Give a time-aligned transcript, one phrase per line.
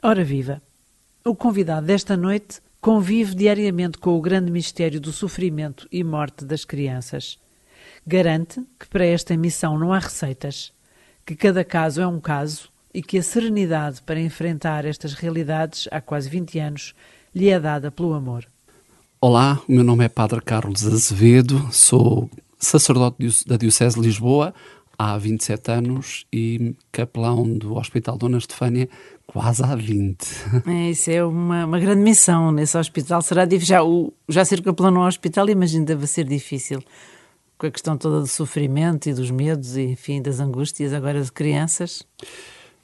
[0.00, 0.62] Ora viva!
[1.24, 6.64] O convidado desta noite convive diariamente com o grande mistério do sofrimento e morte das
[6.64, 7.36] crianças.
[8.06, 10.72] Garante que para esta missão não há receitas,
[11.26, 16.00] que cada caso é um caso e que a serenidade para enfrentar estas realidades há
[16.00, 16.94] quase 20 anos
[17.34, 18.46] lhe é dada pelo amor.
[19.20, 23.16] Olá, o meu nome é Padre Carlos Azevedo, sou sacerdote
[23.48, 24.54] da Diocese de Lisboa
[24.96, 28.88] há 27 anos e capelão do Hospital Dona Estefânia
[29.28, 30.16] quase há 20.
[30.66, 33.22] É, isso é uma, uma grande missão nesse hospital.
[33.22, 33.76] Será difícil.
[33.76, 36.82] Já, o, já capelão no hospital, imagino, deve ser difícil.
[37.56, 41.30] Com a questão toda do sofrimento e dos medos e, enfim, das angústias agora de
[41.30, 42.04] crianças.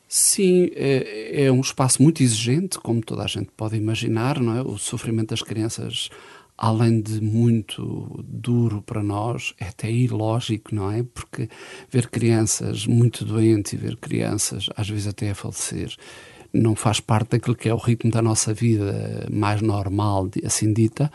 [0.06, 4.62] Sim, é, é um espaço muito exigente, como toda a gente pode imaginar, não é?
[4.62, 6.10] O sofrimento das crianças
[6.56, 11.02] além de muito duro para nós, é até ilógico, não é?
[11.02, 11.48] Porque
[11.90, 15.96] ver crianças muito doentes e ver crianças, às vezes até a falecer,
[16.54, 21.10] não faz parte daquilo que é o ritmo da nossa vida mais normal, assim dita,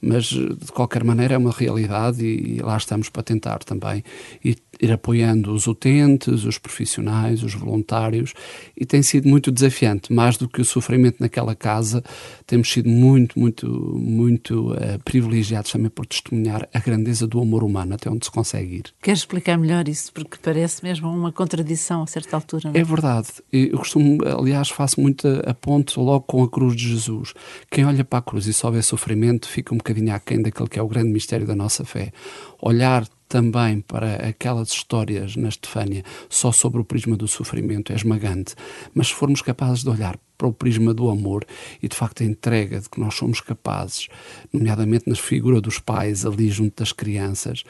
[0.00, 4.04] mas de qualquer maneira é uma realidade e, lá estamos para tentar também
[4.44, 8.32] ir, ir apoiando os utentes, os profissionais, os voluntários
[8.76, 12.02] e tem sido muito desafiante, mais do que o sofrimento naquela casa,
[12.46, 17.94] temos sido muito, muito, muito uh, privilegiados também por testemunhar a grandeza do amor humano
[17.94, 18.84] até onde se consegue ir.
[19.02, 20.12] Queres explicar melhor isso?
[20.12, 22.70] Porque parece mesmo uma contradição a certa altura.
[22.70, 22.80] Não é?
[22.80, 23.28] é verdade.
[23.52, 27.34] Eu costumo, aliás, faço muito a ponte logo com a cruz de Jesus.
[27.70, 30.78] Quem olha para a cruz e só vê sofrimento fica um bocadinho aquém daquele que
[30.78, 32.12] é o grande mistério da nossa fé.
[32.60, 38.54] Olhar também para aquelas histórias na Estefânia só sobre o prisma do sofrimento é esmagante,
[38.94, 41.44] mas se formos capazes de olhar para o prisma do amor
[41.82, 44.08] e de facto a entrega de que nós somos capazes,
[44.52, 47.64] nomeadamente na figura dos pais ali junto das crianças,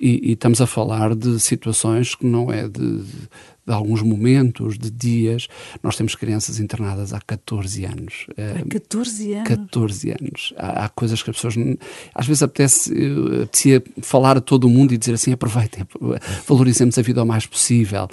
[0.00, 3.02] e, e estamos a falar de situações que não é de,
[3.68, 5.46] de alguns momentos, de dias.
[5.82, 8.26] Nós temos crianças internadas há 14 anos.
[8.62, 9.48] Há 14 anos?
[9.48, 10.54] 14 anos.
[10.56, 11.54] Há, há coisas que as pessoas.
[12.14, 12.92] Às vezes apetece,
[13.42, 15.86] apetecia falar a todo mundo e dizer assim: aproveitem,
[16.46, 18.08] valorizemos a vida o mais possível,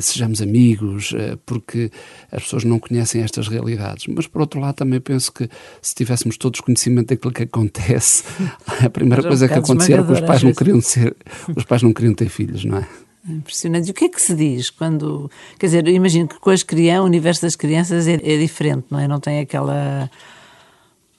[0.00, 1.90] sejamos amigos, eh, porque
[2.30, 4.06] as pessoas não conhecem estas realidades.
[4.06, 5.48] Mas por outro lado, também penso que
[5.80, 8.24] se tivéssemos todos conhecimento daquilo que acontece,
[8.84, 11.16] a primeira coisa que acontecia era que os pais não queriam ser,
[11.54, 12.88] os pais não queriam ter filhos, não é?
[13.28, 13.88] Impressionante.
[13.88, 15.30] E o que é que se diz quando.
[15.58, 18.86] Quer dizer, eu imagino que com as crianças, o universo das crianças é, é diferente,
[18.90, 19.06] não é?
[19.06, 20.10] Não tem aquela.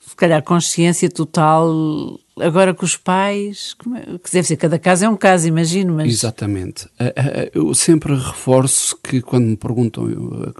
[0.06, 2.20] Se calhar consciência total.
[2.40, 6.12] Agora com os pais, é, que deve ser, cada caso é um caso, imagino, mas...
[6.12, 6.88] Exatamente.
[6.98, 10.04] Eh, eh, eu sempre reforço que quando me perguntam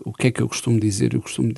[0.05, 1.53] o que é que eu costumo dizer, eu costumo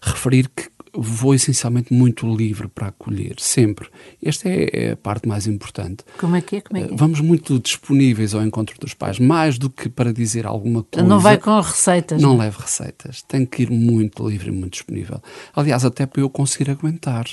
[0.00, 3.88] referir que vou essencialmente muito livre para acolher, sempre.
[4.22, 6.04] Esta é, é, a parte mais importante.
[6.18, 6.60] Como é que é?
[6.60, 6.96] Como é, que é?
[6.96, 11.06] Vamos muito disponíveis ao encontro dos pais, mais do que para dizer alguma coisa.
[11.06, 12.20] Não vai com receitas.
[12.20, 13.22] Não, não leve receitas.
[13.22, 15.22] Tem que ir muito livre e muito disponível.
[15.54, 17.26] Aliás, até para eu conseguir aguentar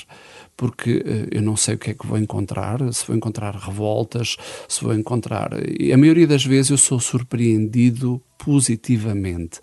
[0.56, 4.36] porque uh, eu não sei o que é que vou encontrar, se vou encontrar revoltas,
[4.68, 5.50] se vou encontrar.
[5.78, 9.60] E a maioria das vezes eu sou surpreendido positivamente,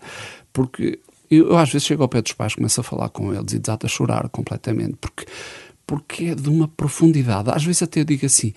[0.52, 1.00] porque
[1.30, 3.58] eu, eu, às vezes chego ao pé dos pais, começo a falar com eles e
[3.58, 5.26] desato a chorar completamente, porque,
[5.86, 7.50] porque é de uma profundidade.
[7.50, 8.52] Às vezes até eu digo assim,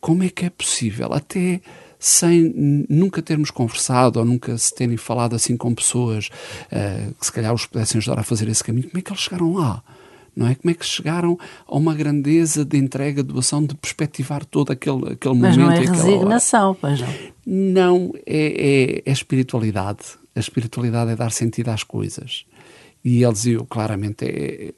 [0.00, 1.12] como é que é possível?
[1.12, 1.60] Até
[1.98, 2.52] sem
[2.88, 6.30] nunca termos conversado ou nunca se terem falado assim com pessoas
[6.66, 9.22] uh, que se calhar os pudessem ajudar a fazer esse caminho, como é que eles
[9.22, 9.84] chegaram lá?
[10.34, 10.54] Não é?
[10.54, 15.12] Como é que chegaram a uma grandeza de entrega, de doação, de perspectivar todo aquele,
[15.12, 15.80] aquele Mas momento?
[15.80, 17.08] Mas não é resignação, pois não?
[17.44, 22.46] Não, é, é, é espiritualidade a espiritualidade é dar sentido às coisas.
[23.04, 24.72] E ele dizia claramente: é,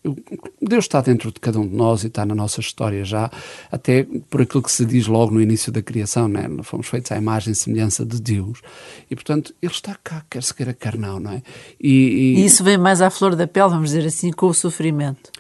[0.61, 3.31] Deus está dentro de cada um de nós e está na nossa história já,
[3.71, 6.49] até por aquilo que se diz logo no início da criação, né?
[6.63, 8.63] fomos feitos à imagem e semelhança de Deus.
[9.11, 11.43] E portanto, Ele está cá, quer se queira, quer não, não é?
[11.79, 14.55] E, e, e isso vem mais à flor da pele, vamos dizer assim, com o
[14.55, 15.31] sofrimento.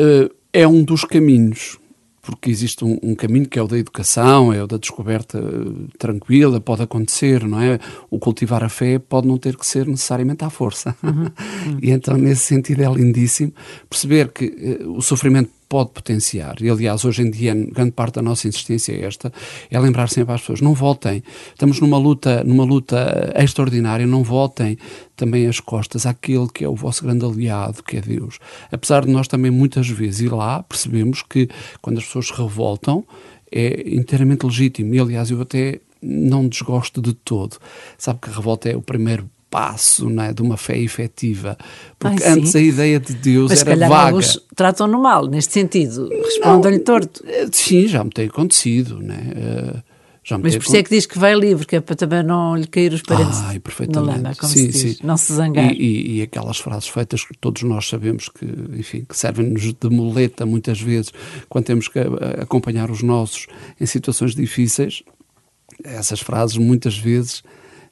[0.00, 1.79] Uh, é um dos caminhos
[2.22, 5.88] porque existe um, um, caminho que é o da educação, é o da descoberta eh,
[5.98, 7.78] tranquila, pode acontecer, não é?
[8.10, 10.94] O cultivar a fé pode não ter que ser necessariamente à força.
[11.02, 11.22] Uhum.
[11.22, 11.78] Uhum.
[11.82, 13.52] e então, nesse sentido, é lindíssimo
[13.88, 16.60] perceber que uh, o sofrimento pode potenciar.
[16.60, 19.32] E, aliás, hoje em dia, grande parte da nossa insistência é esta,
[19.70, 21.22] é lembrar sempre às pessoas, não voltem.
[21.50, 24.76] Estamos numa luta, numa luta extraordinária, não voltem
[25.14, 28.40] também as costas àquele que é o vosso grande aliado, que é Deus.
[28.72, 31.48] Apesar de nós também muitas vezes ir lá, percebemos que
[31.80, 33.04] quando as pessoas se revoltam,
[33.52, 34.92] é inteiramente legítimo.
[34.92, 37.58] E, aliás, eu até não desgosto de todo.
[37.96, 41.58] Sabe que a revolta é o primeiro passo né, de uma fé efetiva.
[41.98, 44.16] Porque Ai, antes a ideia de Deus Mas, era vaga.
[44.16, 46.08] Mas tratam-no mal, neste sentido.
[46.08, 47.22] Respondam-lhe torto.
[47.26, 48.98] Eh, sim, já me tem acontecido.
[49.00, 49.18] Né?
[49.36, 49.90] Uh,
[50.22, 52.22] Já me Mas por isso é que diz que vai livre, que é para também
[52.22, 54.22] não lhe cair os parentes Ai, perfeitamente.
[54.22, 54.96] lama, como Sim, se diz.
[54.98, 55.02] sim.
[55.06, 55.72] Não se zangar.
[55.72, 58.44] E, e- e aquelas frases feitas que todos nós sabemos que,
[58.78, 61.10] enfim, que servem-nos de muleta muitas vezes
[61.48, 63.46] quando temos que a- acompanhar os nossos
[63.80, 65.02] em situações difíceis.
[65.82, 67.50] Essas frases muitas vezes eh,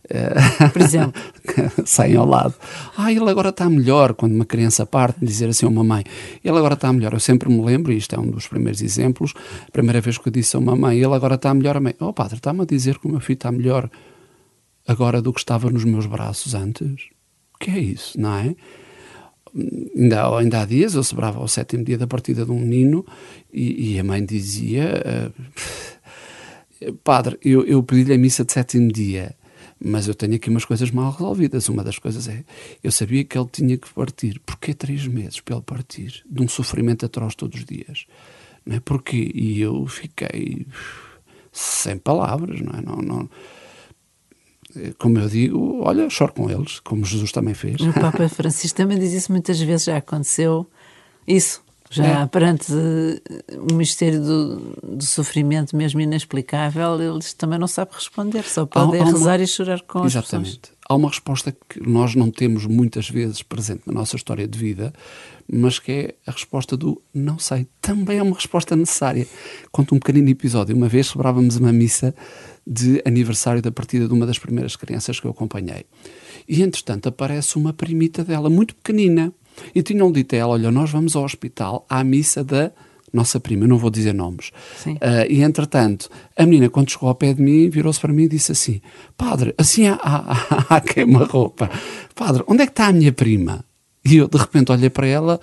[0.73, 1.21] Por exemplo.
[1.85, 2.55] saem ao lado.
[2.97, 4.15] Ah, ele agora está melhor.
[4.15, 6.05] Quando uma criança parte, dizer assim a uma mãe,
[6.45, 7.13] ele agora está melhor.
[7.13, 9.35] Eu sempre me lembro, e isto é um dos primeiros exemplos,
[9.67, 11.77] a primeira vez que eu disse a uma mãe, ele agora está melhor.
[11.77, 13.91] A mãe, oh padre, está-me a dizer que o meu filho está melhor
[14.87, 17.09] agora do que estava nos meus braços antes.
[17.55, 18.55] O que é isso, não é?
[19.97, 23.05] Ainda, ainda há dias eu celebrava o sétimo dia da partida de um menino
[23.53, 29.35] e, e a mãe dizia: eh, Padre, eu, eu pedi-lhe a missa de sétimo dia,
[29.83, 31.69] mas eu tenho aqui umas coisas mal resolvidas.
[31.69, 32.45] Uma das coisas é:
[32.83, 34.41] eu sabia que ele tinha que partir.
[34.45, 36.25] Porquê três meses para ele partir?
[36.29, 38.07] De um sofrimento atroz todos os dias.
[38.67, 38.81] Não é?
[38.81, 39.31] Porquê?
[39.35, 40.67] E eu fiquei
[41.53, 42.83] sem palavras, não é?
[42.83, 43.31] Não, não,
[44.99, 47.81] como eu digo, olha, choro com eles, como Jesus também fez.
[47.81, 50.67] O Papa Francisco também diz isso muitas vezes, já aconteceu
[51.27, 51.63] isso.
[51.91, 52.27] Já É.
[52.27, 54.57] perante eh, o mistério do,
[54.97, 59.47] do sofrimento mesmo inexplicável, eles também não sabem responder, só podem há uma- rezar e
[59.47, 60.25] chorar com as pessoas.
[60.27, 60.61] Exatamente.
[60.89, 64.93] Há uma resposta que nós não temos muitas vezes presente na nossa história de vida,
[65.51, 67.67] mas que é a resposta do não sei.
[67.81, 69.27] Também é uma resposta necessária.
[69.71, 70.75] Conto um pequenino episódio.
[70.77, 72.15] Uma vez celebrávamos uma missa
[72.67, 75.85] de aniversário da partida de uma das primeiras crianças que eu acompanhei.
[76.49, 79.33] E, entretanto, aparece uma primita dela, muito pequenina.
[79.75, 82.73] E tinham dito a ela: Olha, nós vamos ao hospital à missa da
[83.13, 84.51] nossa prima, não vou dizer nomes.
[85.01, 88.29] Ah, e entretanto, a menina, quando chegou ao pé de mim, virou-se para mim e
[88.29, 88.81] disse assim:
[89.17, 91.71] Padre, assim há, há, há queima-roupa.
[92.15, 93.65] Padre, onde é que está a minha prima?
[94.05, 95.41] E eu, de repente, olhei para ela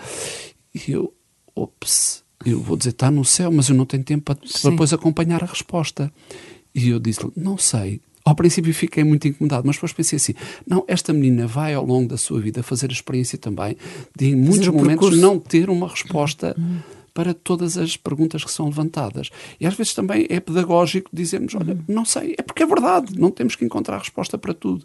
[0.74, 1.14] e eu,
[1.56, 4.94] ops, eu vou dizer, está no céu, mas eu não tenho tempo para, para depois
[4.94, 6.12] acompanhar a resposta.
[6.74, 8.02] E eu disse-lhe, não sei.
[8.26, 10.34] Ao princípio fiquei muito incomodado, mas depois pensei assim:
[10.68, 13.78] não, esta menina vai ao longo da sua vida fazer a experiência também
[14.18, 15.22] de, em muitos o momentos, percurso.
[15.22, 16.56] não ter uma resposta
[17.14, 19.30] para todas as perguntas que são levantadas.
[19.60, 23.30] E às vezes também é pedagógico dizermos: olha, não sei, é porque é verdade, não
[23.30, 24.84] temos que encontrar resposta para tudo.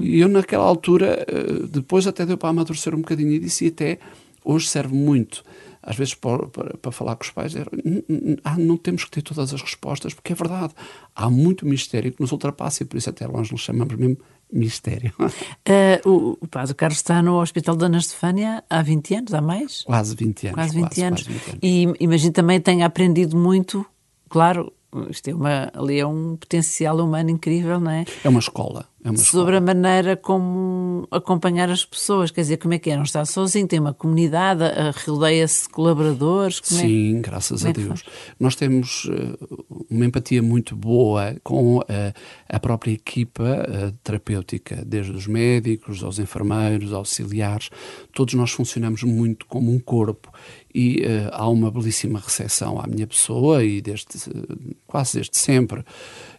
[0.00, 3.68] E eu, naquela altura, eh, depois até deu para amadurecer um bocadinho e disse, e
[3.68, 3.98] até
[4.44, 5.44] hoje serve muito.
[5.82, 9.04] Às vezes para, para, para falar com os pais, era, "N- n- ah, não temos
[9.04, 10.72] que ter todas as respostas, porque é verdade.
[11.14, 14.16] Há muito mistério que nos ultrapassa e por isso até nós nos chamamos mesmo
[14.52, 15.12] mistério.
[15.64, 19.82] Eh, o, o Padre Carlos está no Hospital Dona Estefânia há 20 anos, há mais?
[19.82, 20.54] quase 20 anos.
[20.56, 21.22] Quase 20 anos.
[21.22, 21.58] quase 20 anos.
[21.62, 23.86] E imagino também tenha aprendido muito,
[24.28, 24.72] claro,
[25.10, 28.04] isto é uma, ali é um potencial humano incrível, não é?
[28.24, 28.86] É uma escola.
[29.04, 29.58] É uma Sobre escola.
[29.58, 32.94] a maneira como acompanhar as pessoas, quer dizer, como é que é?
[32.96, 36.60] Não está sozinho, tem uma comunidade, a- rodeia-se de colaboradores.
[36.64, 36.74] É?
[36.76, 38.04] Sim, graças como a é Deus.
[38.38, 39.36] Nós temos eh,
[39.90, 42.12] uma empatia muito boa com eh,
[42.48, 47.70] a própria equipa eh, terapêutica, desde os médicos, aos enfermeiros, auxiliares.
[48.12, 50.30] Todos nós funcionamos muito como um corpo
[50.74, 55.84] e eh, há uma belíssima recepção à minha pessoa e desde eh, quase desde sempre.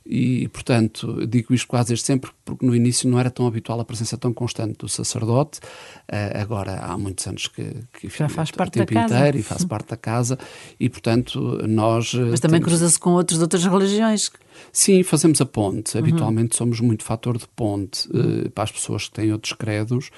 [0.06, 3.86] E, portanto, digo isto quase desde sempre porque no início não era tão habitual a
[3.86, 5.60] presença tão constante do sacerdote.
[6.08, 9.16] Eh, agora há muitos anos que, que Já faz parte da casa.
[9.16, 10.38] inteiro e faz parte da casa
[10.80, 12.14] e, portanto, nós...
[12.14, 14.30] Mas também temos- cruza-se com outros de outras religiões.
[14.74, 15.96] Sim, fazemos a ponte.
[15.96, 16.04] Uhum.
[16.04, 20.10] Habitualmente somos muito fator de ponte eh, para as pessoas que têm outros credos.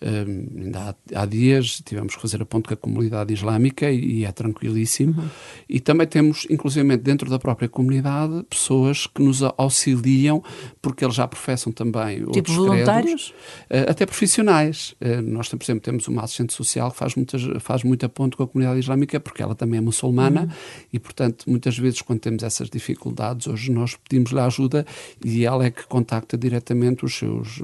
[0.00, 4.24] Ainda há, há dias tivemos que fazer a ponte com a comunidade islâmica e, e
[4.24, 5.20] é tranquilíssimo.
[5.20, 5.28] Uhum.
[5.68, 10.42] E também temos, inclusive dentro da própria comunidade, pessoas que nos auxiliam
[10.80, 13.32] porque eles já professam também Tipo outros voluntários?
[13.32, 13.34] credos.
[13.70, 14.94] Eh, até profissionais.
[15.00, 18.42] Eh, nós, por exemplo, temos uma assistente social que faz, muitas, faz muita ponte com
[18.42, 20.48] a comunidade islâmica porque ela também é muçulmana Uhum.
[20.92, 24.86] e, portanto, muitas vezes quando temos essas dificuldades, hoje nós pedimos-lhe ajuda
[25.24, 27.60] e ela é que contacta diretamente os seus,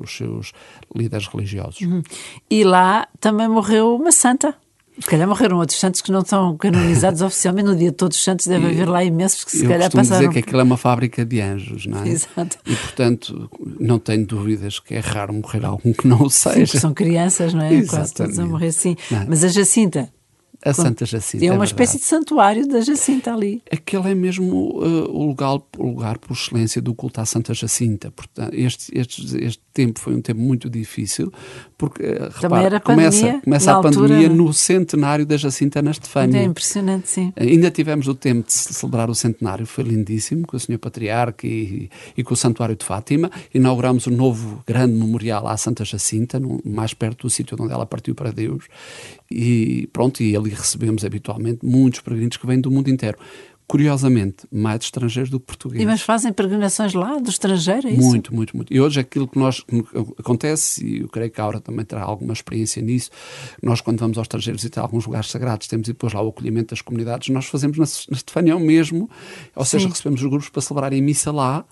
[0.00, 0.52] os seus
[0.94, 1.77] líderes religiosos.
[1.86, 2.02] Uhum.
[2.50, 4.54] E lá também morreu uma santa.
[5.00, 7.68] Se calhar morreram outros santos que não estão canonizados oficialmente.
[7.68, 9.90] No dia de todos os santos deve E- haver lá imensos que se Eu calhar
[9.92, 10.20] passaram.
[10.28, 12.08] dizer que aquilo é uma fábrica de anjos, não é?
[12.08, 12.58] Exato.
[12.66, 16.66] E, portanto, não tenho dúvidas que é raro morrer algum que não o Sim, seja.
[16.66, 17.68] porque são crianças, não é?
[17.86, 18.50] Quase todos a Exatamente.
[18.50, 18.96] morrer sim.
[19.12, 19.24] É?
[19.28, 20.12] Mas a Jacinta
[20.64, 21.44] A Santa Jacinta.
[21.44, 21.70] é uma verdade.
[21.70, 23.62] espécie de santuário da Jacinta ali.
[23.70, 28.10] Aquele é mesmo uh, o, lugar, o lugar por excelência do culto à Santa Jacinta.
[28.10, 31.32] Portanto, este, este, este tempo foi um tempo muito difícil,
[31.76, 34.28] porque uh, repara, começa, pandemia, começa a pandemia é?
[34.28, 36.38] no centenário da Jacinta na Estefânia.
[36.40, 37.32] É impressionante, sim.
[37.36, 41.46] Ainda tivemos o tempo de ce- celebrar o centenário, foi lindíssimo, com o Senhor Patriarca
[41.46, 43.30] e, e com o Santuário de Fátima.
[43.54, 47.86] Inauguramos o novo grande memorial à Santa Jacinta, no- mais perto do sítio onde ela
[47.86, 48.64] partiu para Deus.
[49.30, 53.18] E pronto, e ali recebemos habitualmente muitos peregrinos que vêm do mundo inteiro.
[53.68, 55.82] Curiosamente, mais de estrangeiros do que portugueses.
[55.82, 58.00] E mas fazem peregrinações lá, do estrangeiro, é isso?
[58.00, 58.72] Muito, muito, muito.
[58.72, 59.84] E hoje aquilo que nós que
[60.18, 63.10] acontece, e eu creio que a Aura também terá alguma experiência nisso,
[63.62, 66.80] nós quando vamos ao estrangeiro visitar alguns lugares sagrados, temos depois lá o acolhimento das
[66.80, 69.10] comunidades, nós fazemos na, na Estefânia o mesmo,
[69.54, 69.90] ou seja, Sim.
[69.90, 71.66] recebemos os grupos para celebrarem missa lá,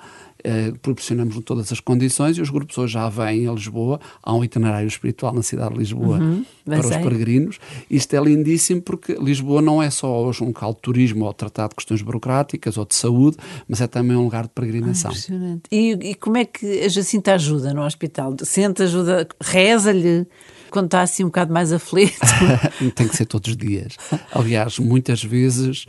[0.48, 3.98] eh, proporcionamos todas as condições e os grupos hoje já vêm a Lisboa.
[4.22, 7.58] Há um itinerário espiritual na cidade de Lisboa uhum, para os peregrinos.
[7.90, 11.70] Isto é lindíssimo porque Lisboa não é só hoje um local de turismo ou tratado
[11.70, 13.36] de questões burocráticas ou de saúde,
[13.68, 15.10] mas é também um lugar de peregrinação.
[15.10, 15.62] Ah, impressionante.
[15.72, 18.36] E, e como é que a Jacinta ajuda no hospital?
[18.44, 20.28] Sente, ajuda, reza-lhe?
[20.70, 22.18] quando está assim um bocado mais aflito?
[22.94, 23.96] Tem que ser todos os dias.
[24.32, 25.86] Aliás, muitas vezes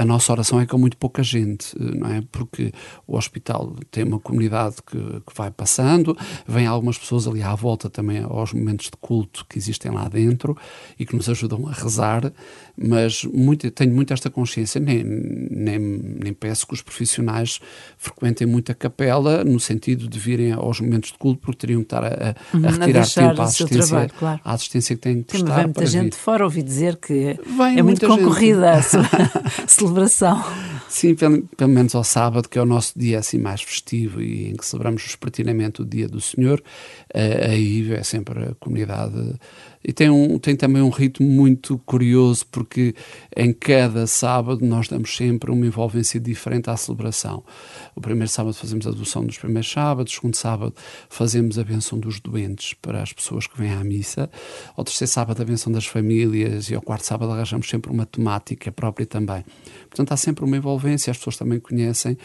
[0.00, 2.22] a nossa oração é com muito pouca gente, não é?
[2.30, 2.72] Porque
[3.06, 7.88] o hospital tem uma comunidade que, que, vai passando, vem algumas pessoas ali à volta
[7.88, 10.56] também aos momentos de culto que existem lá dentro
[10.98, 12.32] e que nos ajudam a rezar,
[12.76, 17.58] mas muito, tenho muito esta consciência, nem, nem, nem peço que os profissionais
[17.96, 21.86] frequentem muito a capela no sentido de virem aos momentos de culto porque teriam que
[21.86, 24.40] estar a, a, a retirar tempo à assistência, trabalho, claro.
[24.44, 25.54] à assistência que têm que prestar.
[25.54, 26.18] Vem muita gente vir.
[26.18, 28.80] fora ouvir dizer que vem é muito concorrida
[29.66, 30.44] celebração.
[30.88, 34.50] Sim, pelo, pelo, menos ao sábado, que é o nosso dia assim mais festivo e
[34.50, 39.34] em que celebramos vespertinamente o dia do Senhor, uh, aí é sempre a comunidade
[39.88, 42.65] e tem, um, tem também um ritmo muito curioso, porque
[43.36, 47.44] em cada sábado nós damos sempre uma envolvência diferente à celebração.
[47.94, 50.74] O primeiro sábado fazemos a adoção dos primeiros sábados, o segundo sábado
[51.08, 54.30] fazemos a benção dos doentes para as pessoas que vêm à missa,
[54.76, 58.70] ao terceiro sábado a benção das famílias e ao quarto sábado arranjamos sempre uma temática
[58.72, 59.44] própria também.
[59.88, 62.16] Portanto, há sempre uma envolvência, as pessoas também conhecem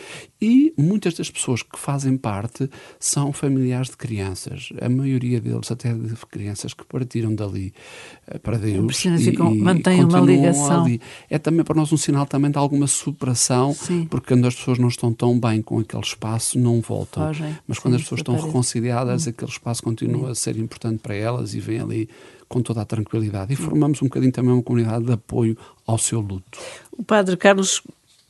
[0.41, 2.69] e muitas das pessoas que fazem parte
[2.99, 4.69] são familiares de crianças.
[4.81, 7.73] A maioria deles, até de crianças que partiram dali
[8.27, 9.05] eh, para Deus.
[9.05, 10.83] E, e mantém uma ligação.
[10.83, 11.01] Ali.
[11.29, 14.05] É também para nós um sinal também de alguma superação, Sim.
[14.09, 17.27] porque quando as pessoas não estão tão bem com aquele espaço, não voltam.
[17.27, 17.57] Fogem.
[17.67, 19.29] Mas quando Sim, as pessoas estão reconciliadas, hum.
[19.29, 22.09] aquele espaço continua a ser importante para elas e vem ali
[22.51, 23.53] com toda a tranquilidade.
[23.53, 25.57] E formamos um bocadinho também uma comunidade de apoio
[25.87, 26.59] ao seu luto.
[26.91, 27.81] O Padre Carlos,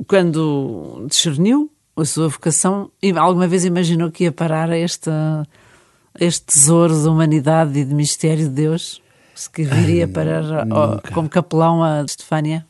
[0.08, 5.10] quando discerniu a sua vocação, alguma vez imaginou que ia parar a este,
[6.20, 9.01] este tesouro da humanidade e de mistério de Deus?
[9.36, 10.44] Se que viria parar
[11.14, 12.66] como capelão a Estefânia?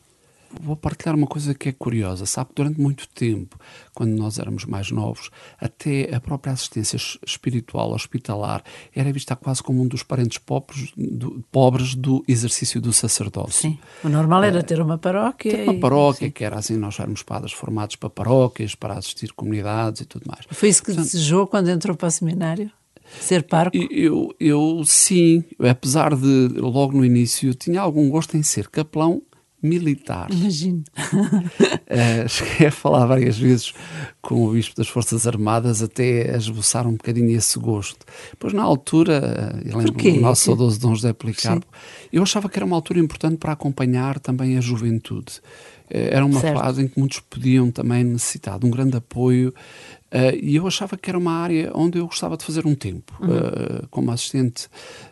[0.60, 2.26] vou partilhar uma coisa que é curiosa.
[2.26, 3.58] Sabe que durante muito tempo,
[3.94, 8.62] quando nós éramos mais novos, até a própria assistência espiritual hospitalar
[8.94, 13.62] era vista quase como um dos parentes pobres do, pobres do exercício do sacerdócio.
[13.62, 15.52] Sim, o normal era ter uma paróquia.
[15.52, 16.30] Ter uma paróquia, e...
[16.30, 20.44] que era assim, nós éramos padres formados para paróquias, para assistir comunidades e tudo mais.
[20.50, 22.70] Foi isso que Portanto, desejou quando entrou para o seminário?
[23.20, 23.76] Ser parco?
[23.90, 29.22] Eu, eu, sim, apesar de logo no início tinha algum gosto em ser capelão
[29.62, 30.28] militar.
[30.30, 30.82] Imagino.
[30.98, 33.72] Uh, cheguei a falar várias vezes
[34.20, 38.04] com o Bispo das Forças Armadas até a esboçar um bocadinho esse gosto.
[38.40, 41.66] Pois na altura, eu lembro o nosso saudoso Dom José Policarpo,
[42.12, 45.40] eu achava que era uma altura importante para acompanhar também a juventude.
[45.88, 46.58] Uh, era uma certo.
[46.58, 49.54] fase em que muitos podiam também necessitar de um grande apoio
[50.12, 53.14] Uh, e eu achava que era uma área onde eu gostava de fazer um tempo,
[53.18, 53.28] uhum.
[53.28, 54.68] uh, como assistente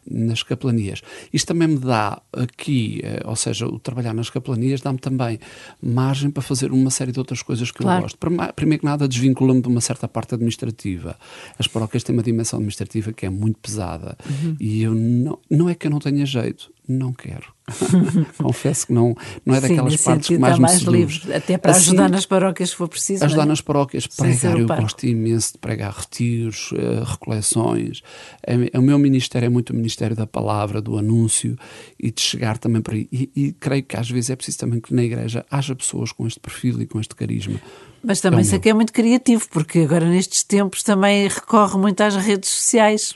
[0.09, 1.00] nas capelanias.
[1.33, 5.40] Isto também me dá aqui, uh, ou seja, o trabalhar nas capelanias dá-me também
[5.83, 7.99] margem para fazer uma série de outras coisas que claro.
[7.99, 8.19] eu gosto.
[8.54, 11.16] Primeiro que nada, desvincula-me de uma certa parte administrativa.
[11.59, 14.19] As paróquias têm uma dimensão administrativa que é muito pesada.
[14.28, 14.57] Uhum.
[14.61, 17.52] E eu não, não é que eu não tenha jeito, não quero.
[18.38, 21.70] Confesso que não, não é daquelas Sim, partes que mais me mais livre, até para
[21.70, 23.25] assim, ajudar nas paróquias se for preciso.
[23.25, 23.47] Ajudar é?
[23.47, 28.02] nas paróquias, pregar, eu gosto imenso de pregar retiros, uh, recoleções.
[28.44, 31.56] É, o meu ministério é muito o ministério da palavra, do anúncio
[31.99, 33.09] e de chegar também para aí.
[33.12, 36.26] E, e creio que às vezes é preciso também que na igreja haja pessoas com
[36.26, 37.61] este perfil e com este carisma.
[38.02, 42.00] Mas também é isso aqui é muito criativo, porque agora nestes tempos também recorre muito
[42.00, 43.14] às redes sociais.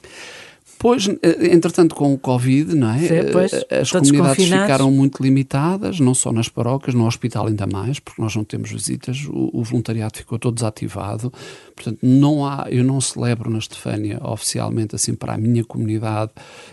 [0.79, 2.99] Pois, eh, entretanto, com o Covid, não é?
[2.99, 7.67] Sim, pois, eh, as comunidades ficaram muito limitadas, não só nas paróquias, no hospital ainda
[7.67, 11.33] mais, porque nós não temos visitas, o, o, voluntariado ficou todo desativado.
[11.75, 16.31] Portanto, não há, eu não celebro na Estefânia oficialmente assim para a minha comunidade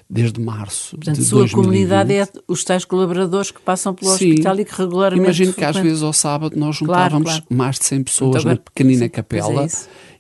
[0.10, 4.32] desde março Portanto, de a sua comunidade é os tais colaboradores que passam pelo Sim,
[4.32, 7.56] hospital e que regularmente Imagino que às vezes ao sábado nós juntávamos claro, claro.
[7.58, 9.70] mais de 100 pessoas então, na pequenina sim, capela é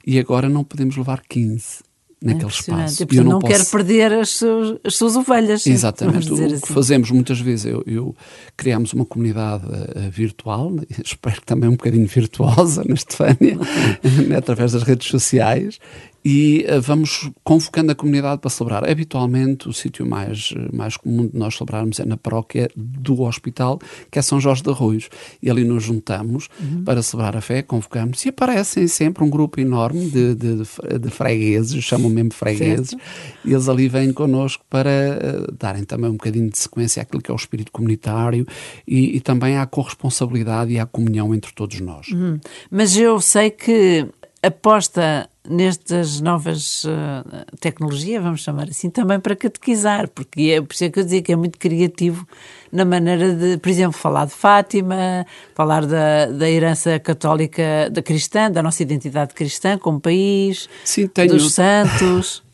[0.05, 1.90] e agora não podemos levar 15
[2.21, 3.03] naquele espaço.
[3.09, 3.53] E eu não, não posso...
[3.53, 5.65] quero perder as, suas, as suas ovelhas.
[5.65, 6.31] Exatamente.
[6.31, 6.59] O assim.
[6.59, 8.15] que fazemos muitas vezes, eu, eu
[8.55, 10.71] criamos uma comunidade uh, virtual,
[11.03, 13.57] espero que também um bocadinho virtuosa na Estefânia,
[14.27, 15.79] né, através das redes sociais,
[16.23, 18.89] e uh, vamos convocando a comunidade para celebrar.
[18.89, 24.19] Habitualmente, o sítio mais, mais comum de nós celebrarmos é na paróquia do hospital, que
[24.19, 25.09] é São Jorge de Arroios.
[25.41, 26.83] E ali nos juntamos uhum.
[26.83, 30.55] para celebrar a fé, convocamos, e aparecem sempre um grupo enorme de, de,
[30.99, 33.03] de fregueses, chamam mesmo fregueses, certo.
[33.43, 37.31] e eles ali vêm connosco para uh, darem também um bocadinho de sequência àquilo que
[37.31, 38.45] é o espírito comunitário
[38.87, 42.07] e, e também à corresponsabilidade e à comunhão entre todos nós.
[42.09, 42.39] Uhum.
[42.69, 44.07] Mas eu sei que
[44.43, 50.83] aposta nestas novas uh, tecnologias, vamos chamar assim, também para catequizar, porque é por isso
[50.83, 52.27] é que eu dizia que é muito criativo
[52.71, 58.51] na maneira de, por exemplo, falar de Fátima, falar da, da herança católica da cristã,
[58.51, 61.29] da nossa identidade cristã como país, Sim, tenho...
[61.29, 62.43] dos santos.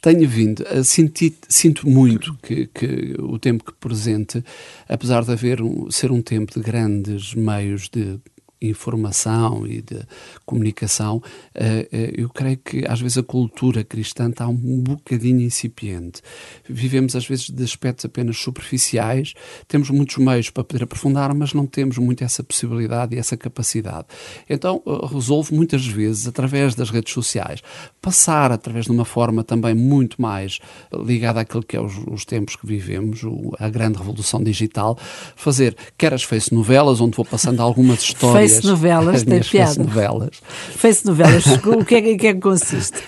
[0.00, 4.42] tenho vindo a sentir, sinto muito que, que, o tempo que presente,
[4.88, 8.18] apesar de haver um, ser um tempo de grandes meios de
[8.60, 10.00] informação e de
[10.44, 11.22] comunicação,
[11.54, 16.20] eh, eh, eu creio que às vezes a cultura cristã está um bocadinho incipiente.
[16.68, 19.34] Vivemos às vezes de aspectos apenas superficiais,
[19.68, 24.06] temos muitos meios para poder aprofundar, mas não temos muito essa possibilidade e essa capacidade.
[24.48, 27.62] Então eh, resolvo muitas vezes, através das redes sociais,
[28.02, 30.58] passar através de uma forma também muito mais
[30.92, 33.20] ligada àquilo que é os, os tempos que vivemos,
[33.58, 34.98] a grande revolução digital,
[35.36, 39.66] fazer quer as face novelas, onde vou passando algumas histórias Face novelas, tem piada.
[39.74, 40.30] Face novelas.
[40.76, 42.98] Face novelas, o que é, que é que consiste?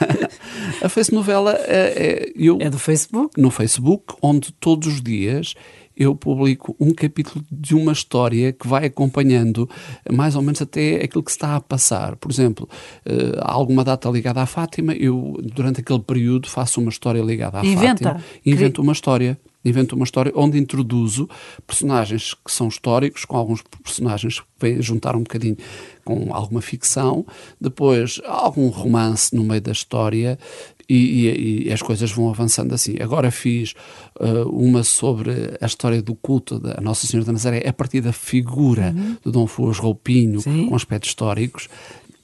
[0.83, 3.41] A face novela é, é, eu, é do Facebook?
[3.41, 5.55] No Facebook, onde todos os dias
[6.01, 9.69] eu publico um capítulo de uma história que vai acompanhando
[10.11, 12.17] mais ou menos até aquilo que está a passar.
[12.17, 12.67] Por exemplo,
[13.05, 17.67] uh, alguma data ligada à Fátima, eu durante aquele período faço uma história ligada à
[17.67, 18.15] Inventa.
[18.15, 18.25] Fátima.
[18.47, 21.29] Invento uma história invento uma história onde introduzo
[21.67, 25.57] personagens que são históricos, com alguns personagens que vêm juntar um bocadinho
[26.05, 27.27] com alguma ficção,
[27.61, 30.39] depois algum romance no meio da história
[30.89, 32.97] e, e, e as coisas vão avançando assim.
[33.01, 33.75] Agora fiz
[34.19, 38.13] uh, uma sobre a história do culto da Nossa Senhora da Nazaré a partir da
[38.13, 39.17] figura uhum.
[39.25, 40.67] de Dom Fuas Roupinho, Sim.
[40.67, 41.69] com aspectos históricos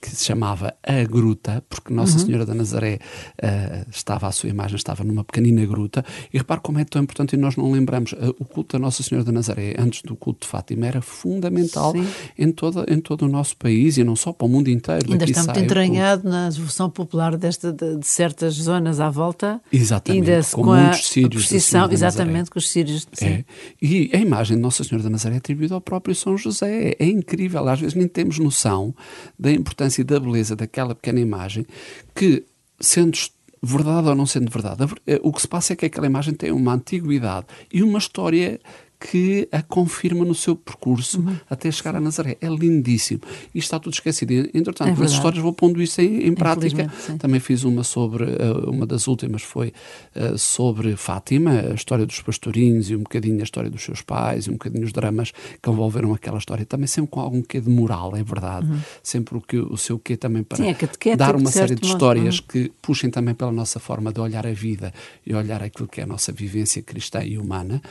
[0.01, 2.27] que se chamava A Gruta, porque Nossa uhum.
[2.27, 2.99] Senhora da Nazaré
[3.43, 7.35] uh, estava, a sua imagem estava numa pequenina gruta, e repare como é tão importante,
[7.35, 10.47] e nós não lembramos, uh, o culto da Nossa Senhora da Nazaré, antes do culto
[10.47, 11.95] de Fátima, era fundamental
[12.39, 15.11] em, toda, em todo o nosso país, e não só para o mundo inteiro.
[15.11, 19.61] Ainda está muito entranhado na devoção popular desta, de, de, certas zonas à volta.
[19.73, 21.47] Exatamente, ainda com, com muitos sírios.
[21.47, 23.07] Precisão, exatamente, com os sírios.
[23.23, 23.45] É.
[23.81, 26.95] E a imagem de Nossa Senhora da Nazaré é atribuída ao próprio São José.
[26.99, 28.95] É incrível, às vezes nem temos noção
[29.39, 31.67] da importância importância e da beleza daquela pequena imagem
[32.15, 32.45] que,
[32.81, 33.17] sendo
[33.63, 36.53] verdade ou não sendo verdade, eh, o que se passa é que aquela imagem tem
[36.53, 38.61] uma antiguidade e uma história
[38.99, 41.37] que a confirma no seu percurso uhum.
[41.49, 42.37] até chegar a Nazaré.
[42.41, 43.21] É lindíssimo.
[43.55, 44.33] E está tudo esquecido.
[44.55, 46.91] Entretanto, é nas histórias vou pondo isso em, em prática.
[47.19, 49.73] Também fiz uma sobre, uh, uma das últimas foi
[50.15, 54.47] uh, sobre Fátima, a história dos pastorinhos e um bocadinho a história dos seus pais
[54.47, 55.33] e um bocadinho os dramas
[55.63, 56.65] que envolveram aquela história.
[56.65, 58.67] Também sempre com algum quê de moral, é verdade.
[58.67, 58.81] Uhum.
[59.03, 60.75] Sempre o, que, o seu quê também para Sim,
[61.11, 62.45] é dar uma série de histórias uhum.
[62.49, 64.93] que puxem também pela nossa forma de olhar a vida
[65.27, 67.83] e olhar aquilo que é a nossa vivência cristã e humana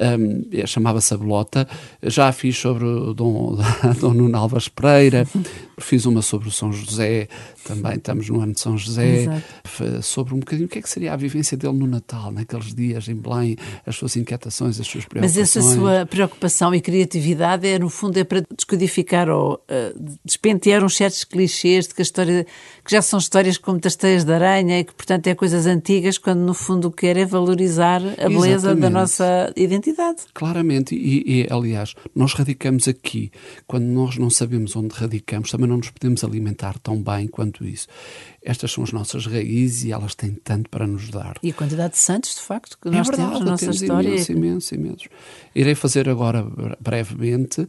[0.00, 1.68] um, é, chamava-se a Belota.
[2.02, 3.56] Já fiz sobre o Dom,
[4.00, 5.26] Dom Nuno Alves Pereira,
[5.78, 7.28] fiz uma sobre o São José,
[7.64, 10.02] também estamos no ano de São José, Exato.
[10.02, 13.08] sobre um bocadinho o que é que seria a vivência dele no Natal, naqueles dias
[13.08, 15.38] em Belém, as suas inquietações, as suas preocupações.
[15.38, 20.84] Mas essa sua preocupação e criatividade é, no fundo, é para descodificar ou uh, despentear
[20.84, 22.46] uns certos clichês de que a história,
[22.84, 26.18] que já são histórias como das teias de aranha e que, portanto, é coisas antigas,
[26.18, 28.80] quando no fundo o que quer é valorizar a beleza Exatamente.
[28.80, 30.22] da nossa identidade.
[30.34, 33.30] Claramente, e, e aliás, nós radicamos aqui,
[33.66, 37.86] quando nós não sabemos onde radicamos, também não nos podemos alimentar tão bem quanto isso.
[38.42, 41.36] Estas são as nossas raízes e elas têm tanto para nos dar.
[41.42, 43.82] E a quantidade de santos, de facto, que é nós verdade, temos na nossa temos
[43.82, 44.08] história.
[44.08, 45.04] Imenso, imenso, imenso.
[45.54, 46.46] Irei fazer agora,
[46.80, 47.66] brevemente,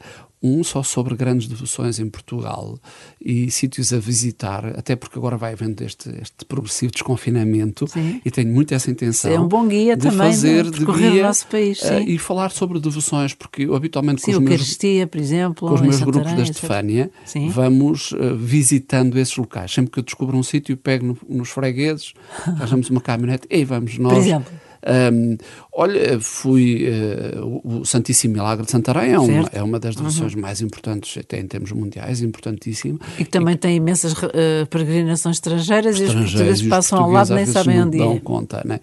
[0.48, 2.80] um só sobre grandes devoções em Portugal
[3.20, 8.22] e sítios a visitar, até porque agora vai havendo este, este progressivo desconfinamento sim.
[8.24, 9.32] e tenho muito essa intenção.
[9.32, 11.82] É um bom guia de também fazer de percorrer guia, o nosso país.
[11.82, 14.78] Uh, e falar sobre devoções, porque eu habitualmente sim, com os meus,
[15.10, 17.12] por exemplo, com os meus grupos da Estefânia
[17.50, 19.72] vamos uh, visitando esses locais.
[19.72, 22.14] Sempre que eu descubro um sítio, pego no, nos fregueses,
[22.46, 24.14] arranjamos uma caminhonete e vamos nós.
[24.14, 25.38] Por exemplo um,
[25.74, 26.88] olha, fui.
[26.88, 30.42] Uh, o Santíssimo Milagre de Santarém é uma, é uma das devoções uhum.
[30.42, 33.00] mais importantes, até em termos mundiais, importantíssimo.
[33.18, 34.28] E que também e, tem imensas uh,
[34.70, 38.80] peregrinações estrangeiras, e os portugueses passam ao lado nem sabem onde dão conta, né?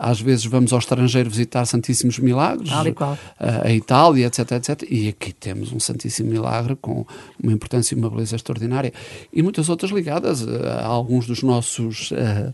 [0.00, 3.16] às vezes vamos ao estrangeiro visitar Santíssimos Milagres, qual.
[3.38, 4.82] a Itália, etc, etc.
[4.90, 7.06] E aqui temos um Santíssimo Milagre com
[7.42, 8.92] uma importância e uma beleza extraordinária.
[9.32, 12.10] E muitas outras ligadas a alguns dos nossos.
[12.10, 12.52] Uh,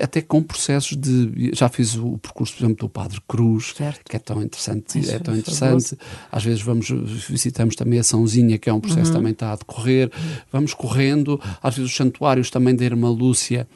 [0.00, 1.50] até com processos de.
[1.54, 4.00] Já fiz o percurso, por exemplo, do Padre Cruz, certo.
[4.08, 4.98] que é tão interessante.
[4.98, 5.96] Isso, é tão interessante.
[6.30, 6.88] Às vezes vamos,
[7.28, 9.06] visitamos também a Sãozinha, que é um processo uhum.
[9.06, 10.10] que também está a decorrer.
[10.50, 11.40] Vamos correndo.
[11.62, 13.66] Às vezes os santuários também da Irmã Lúcia.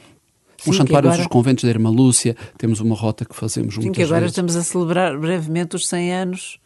[0.58, 1.22] Sim, os santuários agora...
[1.22, 4.32] dos conventos da Irmã Lúcia, temos uma rota que fazemos Sim, que agora vezes.
[4.32, 6.58] estamos a celebrar brevemente os 100 anos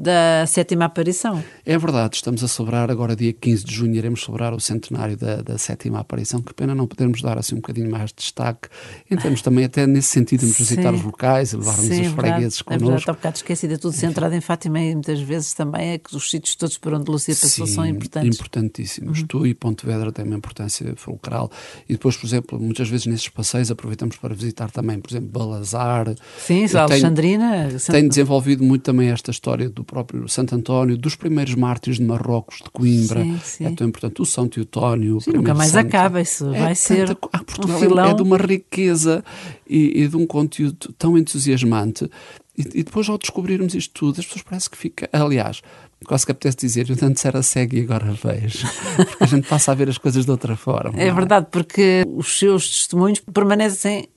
[0.00, 1.44] da sétima aparição.
[1.66, 5.42] É verdade, estamos a celebrar agora dia 15 de junho, iremos celebrar o centenário da,
[5.42, 8.70] da sétima aparição, que pena não podermos dar assim um bocadinho mais de destaque,
[9.10, 12.10] em termos também até nesse sentido de visitar os locais e levarmos Sim, os é
[12.10, 12.84] fregueses connosco.
[12.84, 15.98] É verdade, há um bocado esquecida, tudo centrado em Fátima e muitas vezes também é
[15.98, 18.34] que os sítios todos por onde Lúcia passou Sim, são importantes.
[18.34, 19.20] importantíssimos.
[19.20, 19.26] Uhum.
[19.26, 21.50] Tu e Pontevedra têm uma importância fulcral
[21.86, 26.14] e depois, por exemplo, muitas vezes nesses passeios aproveitamos para visitar também, por exemplo, Balazar.
[26.38, 27.68] Sim, Alexandrina.
[27.90, 32.58] Tem desenvolvido muito também esta história do próprio Santo António, dos primeiros mártires de Marrocos,
[32.58, 33.22] de Coimbra.
[33.22, 33.66] Sim, sim.
[33.66, 34.22] É tão importante.
[34.22, 35.20] O São Teotónio.
[35.20, 35.88] Sim, nunca mais santo.
[35.88, 36.20] acaba.
[36.20, 37.08] Isso é vai ser.
[37.08, 37.28] Tanta...
[37.32, 38.10] Ah, Portugal um filão.
[38.10, 39.24] é de uma riqueza
[39.68, 42.08] e, e, de um conteúdo tão entusiasmante.
[42.56, 45.08] E, e, depois, ao descobrirmos isto tudo, as pessoas parece que fica.
[45.12, 45.60] Aliás,
[46.06, 48.68] quase que apetece dizer, eu antes era cego e agora vejo.
[48.96, 51.00] Porque a gente passa a ver as coisas de outra forma.
[51.00, 51.12] É, é?
[51.12, 54.08] verdade, porque os seus testemunhos permanecem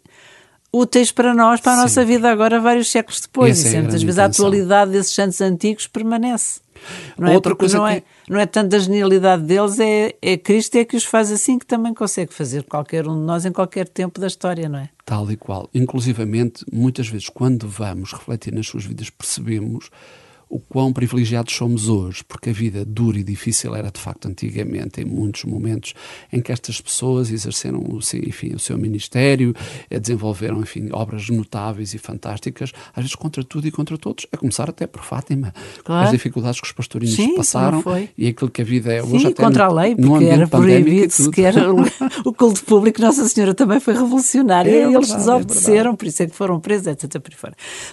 [0.74, 1.82] úteis para nós, para a Sim.
[1.84, 3.60] nossa vida agora, vários séculos depois.
[3.60, 6.62] Essa e é muitas vezes a atualidade desses santos antigos permanece.
[7.18, 7.36] Não é?
[7.36, 8.08] Outra coisa não, é, que...
[8.08, 11.58] é, não é tanto a genialidade deles, é, é Cristo é que os faz assim,
[11.60, 14.90] que também consegue fazer qualquer um de nós em qualquer tempo da história, não é?
[15.06, 15.70] Tal e qual.
[15.74, 19.90] Inclusivamente, muitas vezes, quando vamos refletir nas suas vidas, percebemos
[20.54, 25.02] o quão privilegiados somos hoje, porque a vida dura e difícil era de facto antigamente,
[25.02, 25.96] em muitos momentos
[26.32, 29.56] em que estas pessoas exerceram o seu, enfim, o seu ministério,
[29.90, 34.38] eh, desenvolveram enfim, obras notáveis e fantásticas, às vezes contra tudo e contra todos, a
[34.38, 35.52] começar até por Fátima,
[35.84, 36.06] claro.
[36.06, 37.84] as dificuldades que os pastorinhos Sim, passaram
[38.16, 40.48] e aquilo que a vida é hoje Sim, até contra no, a lei, porque era
[40.48, 41.56] proibido sequer
[42.24, 46.06] o, culto público, Nossa Senhora também foi revolucionária é, e eles verdade, desobedeceram, é por
[46.06, 47.24] isso é que foram presos, etc.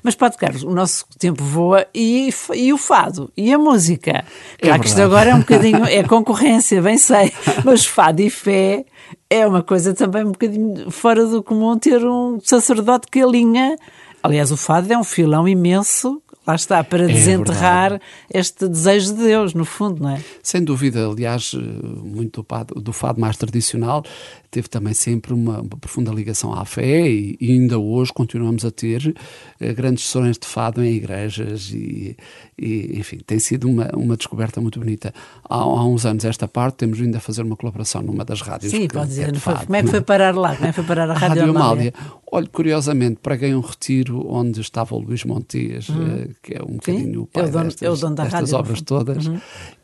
[0.02, 4.24] Mas, Padre Carlos, o nosso tempo voa e e o fado e a música.
[4.58, 7.32] É claro que isto agora é um bocadinho, é concorrência, bem sei,
[7.64, 8.84] mas fado e fé
[9.28, 13.76] é uma coisa também um bocadinho fora do comum ter um sacerdote que alinha.
[14.22, 18.04] Aliás, o fado é um filão imenso lá está, para é desenterrar verdade.
[18.32, 20.20] este desejo de Deus, no fundo, não é?
[20.42, 24.04] Sem dúvida, aliás, muito do fado, do fado mais tradicional
[24.50, 28.70] teve também sempre uma, uma profunda ligação à fé e, e, ainda hoje continuamos a
[28.70, 29.14] ter
[29.60, 32.16] uh, grandes sessões de fado em igrejas e,
[32.58, 35.14] e, enfim, tem sido uma, uma descoberta muito bonita.
[35.48, 38.72] Há, há, uns anos esta parte temos vindo a fazer uma colaboração numa das rádios.
[38.72, 40.56] Sim, pode dizer, é foi, como é que foi parar lá?
[40.56, 41.94] Como é que foi parar a Rádio, Rádio Amália?
[42.32, 45.96] Olha, curiosamente, preguei um retiro onde estava o Luís Montes, uhum.
[45.96, 48.22] uh, que é um bocadinho o pai é o dono, destas, é o dono da
[48.24, 49.40] destas rádio, obras todas, uhum.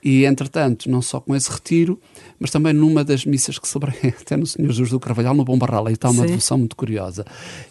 [0.08, 2.00] E entretanto, não só com esse retiro,
[2.38, 5.58] mas também numa das missas que celebrei até no Senhor Jesus do Carvalhal, no Bom
[5.58, 6.28] Barral, aí está uma Sim.
[6.28, 7.24] devoção muito curiosa.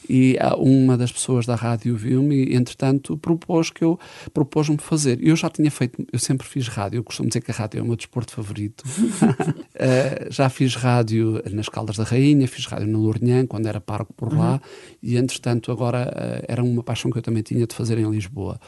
[0.10, 3.98] E uma das pessoas da rádio viu-me e, entretanto, propôs que eu
[4.34, 5.18] propôs-me fazer.
[5.26, 7.82] Eu já tinha feito, eu sempre fiz rádio, eu costumo dizer que a rádio é
[7.82, 8.82] o meu desporto favorito.
[8.82, 14.14] uh, já fiz rádio nas Caldas da Rainha, fiz rádio no Lourinhã, quando era parco
[14.14, 14.60] por lá, uhum.
[15.02, 18.60] e entretanto agora uh, era uma paixão que eu também tinha de fazer em Lisboa.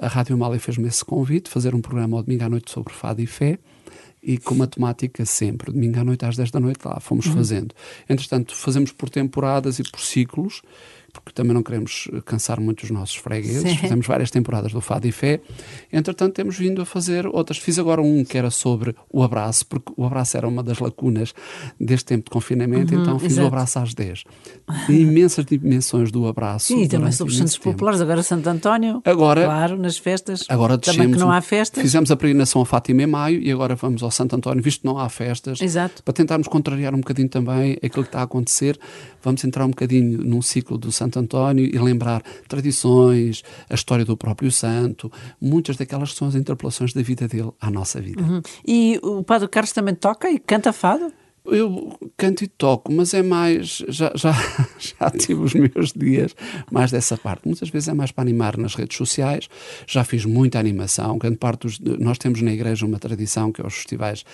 [0.00, 3.20] A Rádio Mália fez-me esse convite, fazer um programa ao domingo à noite sobre fado
[3.20, 3.58] e fé,
[4.22, 7.34] e com matemática sempre, domingo à noite às 10 da noite lá, fomos uhum.
[7.34, 7.74] fazendo.
[8.08, 10.62] Entretanto, fazemos por temporadas e por ciclos,
[11.12, 13.62] porque também não queremos cansar muito os nossos fregueses.
[13.62, 13.76] Sim.
[13.76, 15.40] Fizemos várias temporadas do Fado e Fé.
[15.92, 17.58] Entretanto, temos vindo a fazer outras.
[17.58, 21.34] Fiz agora um que era sobre o abraço, porque o abraço era uma das lacunas
[21.78, 23.44] deste tempo de confinamento, uhum, então fiz exato.
[23.44, 24.24] o abraço às 10.
[24.88, 26.66] Imensas dimensões do abraço.
[26.66, 28.00] Sim, e também sobre os santos populares.
[28.00, 30.44] Agora Santo António, agora, claro, nas festas.
[30.48, 31.82] Agora também que não há festas.
[31.82, 34.86] Fizemos a peregrinação a Fátima em maio e agora vamos ao Santo António, visto que
[34.86, 35.60] não há festas.
[35.60, 36.02] Exato.
[36.02, 38.78] Para tentarmos contrariar um bocadinho também aquilo que está a acontecer,
[39.22, 44.16] vamos entrar um bocadinho num ciclo do Santo António e lembrar tradições, a história do
[44.16, 45.10] próprio santo,
[45.40, 48.22] muitas daquelas são as interpelações da vida dele à nossa vida.
[48.22, 48.42] Uhum.
[48.66, 51.12] E o Padre Carlos também toca e canta fado?
[51.50, 53.82] Eu canto e toco, mas é mais.
[53.88, 54.32] Já, já,
[54.78, 56.34] já tive os meus dias
[56.70, 57.46] mais dessa parte.
[57.46, 59.48] Muitas vezes é mais para animar nas redes sociais.
[59.86, 61.18] Já fiz muita animação.
[61.18, 64.24] Grande parte dos, nós temos na igreja uma tradição que é os festivais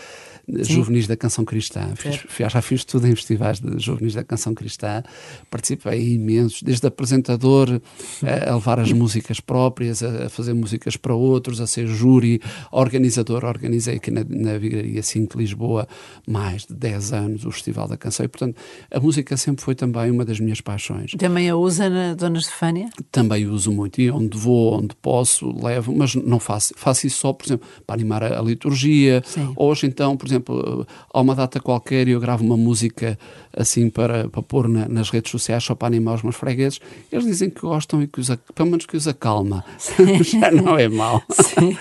[0.48, 1.92] juvenis da canção cristã.
[1.96, 5.02] Fiz, já fiz tudo em festivais de juvenis da canção cristã.
[5.50, 7.80] Participei imensos, desde apresentador
[8.22, 12.40] a, a levar as músicas próprias, a, a, fazer músicas para outros, a ser júri,
[12.70, 13.44] organizador.
[13.44, 15.88] Organizei aqui na, na Vigaria 5 de Lisboa
[16.26, 18.56] mais de 10 10 anos o Festival da Canção e, portanto,
[18.90, 21.12] a música sempre foi também uma das minhas paixões.
[21.12, 22.88] Também a usa na Dona Estefânia?
[23.10, 27.32] Também uso muito e onde vou, onde posso, levo, mas não faço, faço isso só,
[27.32, 29.22] por exemplo, para animar a, a liturgia.
[29.24, 29.52] Sim.
[29.56, 33.18] Hoje, então, por exemplo, há uma data qualquer e eu gravo uma música
[33.56, 36.80] assim para, para pôr na, nas redes sociais só para animar os meus fregueses.
[37.10, 39.64] Eles dizem que gostam e que os, pelo menos que os acalma.
[40.22, 41.22] Já não é mau.
[41.30, 41.76] Sim.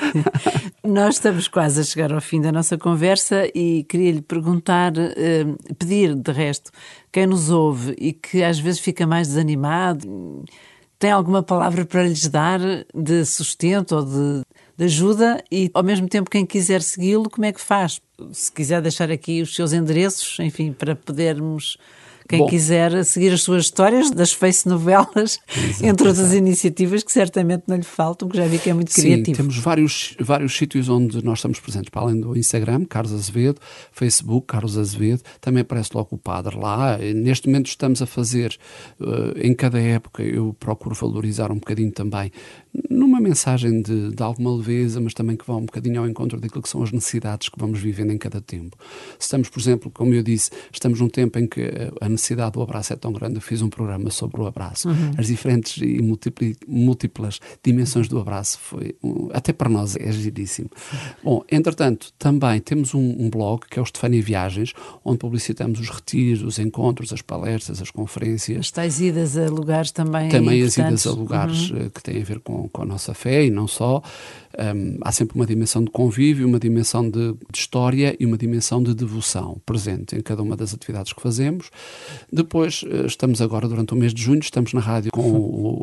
[0.83, 5.45] Nós estamos quase a chegar ao fim da nossa conversa e queria lhe perguntar, eh,
[5.77, 6.71] pedir de resto,
[7.11, 10.43] quem nos ouve e que às vezes fica mais desanimado,
[10.97, 12.59] tem alguma palavra para lhes dar
[12.93, 14.41] de sustento ou de,
[14.77, 18.01] de ajuda e ao mesmo tempo quem quiser segui-lo, como é que faz?
[18.31, 21.77] Se quiser deixar aqui os seus endereços, enfim, para podermos
[22.27, 26.35] quem Bom, quiser seguir as suas histórias das face novelas, exato, entre outras exato.
[26.35, 29.37] iniciativas que certamente não lhe faltam, que já vi que é muito Sim, criativo.
[29.37, 33.59] temos vários, vários sítios onde nós estamos presentes, para além do Instagram, Carlos Azevedo,
[33.91, 36.97] Facebook, Carlos Azevedo, também aparece logo o padre lá.
[36.97, 38.57] Neste momento estamos a fazer,
[38.99, 42.31] uh, em cada época, eu procuro valorizar um bocadinho também,
[42.89, 46.61] numa mensagem de, de alguma leveza, mas também que vá um bocadinho ao encontro daquilo
[46.61, 48.77] que são as necessidades que vamos vivendo em cada tempo.
[49.19, 52.93] Estamos, por exemplo, como eu disse, estamos num tempo em que a necessidade do abraço
[52.93, 54.89] é tão grande, eu fiz um programa sobre o abraço.
[54.89, 55.11] Uhum.
[55.17, 56.01] As diferentes e
[56.67, 60.69] múltiplas dimensões do abraço foi, um, até para nós é giríssimo.
[61.23, 65.89] Bom, entretanto, também temos um, um blog que é o Estefânia Viagens, onde publicitamos os
[65.89, 68.59] retiros, os encontros, as palestras, as conferências.
[68.59, 70.29] As tais idas a lugares também.
[70.29, 71.75] Também as idas a lugares uhum.
[71.77, 74.01] Eh, que têm a ver com, com a nossa fé e não só.
[74.57, 78.81] Um, há sempre uma dimensão de convívio, uma dimensão de, de, história e uma dimensão
[78.81, 81.69] de devoção presente em cada uma das atividades que fazemos.
[82.31, 85.35] Depois, eh, estamos agora, durante o mês de junho, estamos na rádio com o,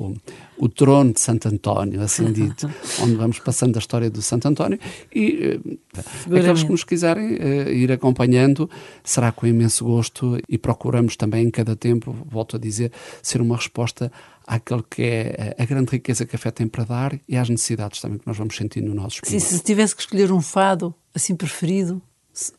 [0.08, 0.16] o,
[0.56, 2.70] o trono de Santo António, assim dito,
[3.02, 4.78] onde vamos passando a história do Santo António
[5.14, 8.70] e uh, aqueles que nos quiserem uh, ir acompanhando,
[9.04, 12.90] será com imenso gosto e procuramos também em cada tempo, volto a dizer,
[13.22, 14.10] ser uma resposta
[14.46, 18.00] àquele que é a grande riqueza que a fé tem para dar e às necessidades
[18.00, 19.40] também que nós vamos sentindo no nosso espírito.
[19.40, 22.00] Sim, se tivesse que escolher um fado assim preferido,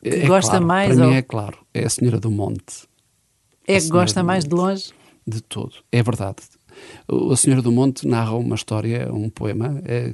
[0.02, 0.96] que é gosta claro, mais?
[0.96, 1.12] Para ou...
[1.12, 2.88] mim é claro, é a Senhora do Monte.
[3.68, 4.92] É que gosta mais de longe?
[5.26, 6.38] De todo, é verdade.
[7.32, 10.14] A Senhora do Monte narra uma história, um poema é,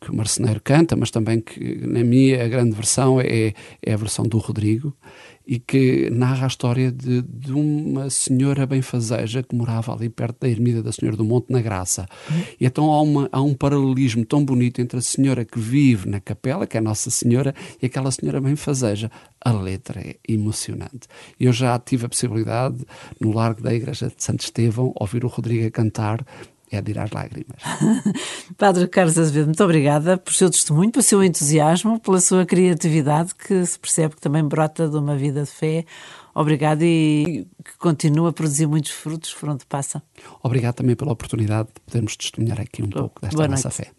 [0.00, 4.26] que o marceneiro canta, mas também que, na minha, grande versão é, é a versão
[4.26, 4.94] do Rodrigo,
[5.48, 10.48] e que narra a história de, de, uma senhora benfazeja que morava ali perto da
[10.48, 12.06] ermida da Senhora do Monte, na Graça.
[12.60, 16.20] E então há, uma, há, um paralelismo tão bonito entre a senhora que vive na
[16.20, 19.10] capela, que é Nossa Senhora, e aquela senhora benfazeja.
[19.40, 21.08] A letra é emocionante.
[21.40, 22.84] Eu já tive a possibilidade,
[23.18, 26.22] no largo da Igreja de Santo Estevão, ouvir o Rodrigo cantar
[26.70, 27.62] é de ir às lágrimas.
[28.56, 33.64] Padre Carlos Azevedo, muito obrigada por seu testemunho, pelo seu entusiasmo, pela sua criatividade, que
[33.64, 35.84] se percebe que também brota de uma vida de fé.
[36.34, 40.02] Obrigado e que continua a produzir muitos frutos por onde passa.
[40.42, 43.90] Obrigado também pela oportunidade de podermos testemunhar aqui um Boa pouco desta nossa fé.